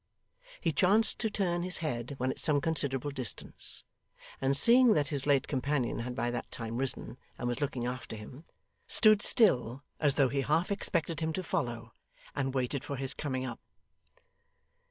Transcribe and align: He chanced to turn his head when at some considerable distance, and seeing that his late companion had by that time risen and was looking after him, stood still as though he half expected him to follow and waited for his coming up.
He 0.59 0.71
chanced 0.71 1.19
to 1.19 1.29
turn 1.29 1.61
his 1.61 1.77
head 1.77 2.15
when 2.17 2.31
at 2.31 2.39
some 2.39 2.59
considerable 2.59 3.11
distance, 3.11 3.83
and 4.41 4.57
seeing 4.57 4.93
that 4.95 5.09
his 5.09 5.27
late 5.27 5.47
companion 5.47 5.99
had 5.99 6.15
by 6.15 6.31
that 6.31 6.49
time 6.49 6.77
risen 6.77 7.19
and 7.37 7.47
was 7.47 7.61
looking 7.61 7.85
after 7.85 8.15
him, 8.15 8.43
stood 8.87 9.21
still 9.21 9.83
as 9.99 10.15
though 10.15 10.29
he 10.29 10.41
half 10.41 10.71
expected 10.71 11.19
him 11.19 11.33
to 11.33 11.43
follow 11.43 11.93
and 12.35 12.55
waited 12.55 12.83
for 12.83 12.95
his 12.95 13.13
coming 13.13 13.45
up. 13.45 13.59